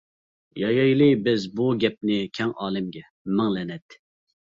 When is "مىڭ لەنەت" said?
3.37-3.99